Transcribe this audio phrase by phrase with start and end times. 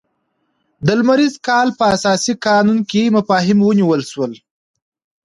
[0.85, 4.31] د لمریز کال په اساسي قانون کې مفاهیم ونیول شول.